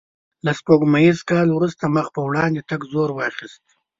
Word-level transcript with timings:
له 0.45 0.51
سپوږمیز 0.59 1.17
کال 1.29 1.47
وروسته 1.53 1.83
مخ 1.95 2.07
په 2.15 2.21
وړاندې 2.27 2.61
تګ 2.69 2.81
زور 2.91 3.09
واخیست. 3.13 3.63